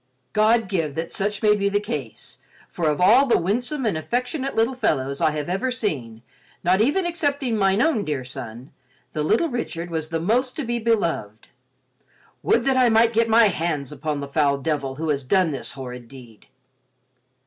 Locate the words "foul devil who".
14.27-15.09